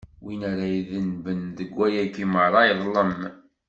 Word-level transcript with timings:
Win 0.23 0.41
ara 0.51 0.65
idenben 0.79 1.41
deg 1.57 1.69
wayagi 1.77 2.25
meṛṛa, 2.33 2.61
iḍlem. 2.71 3.11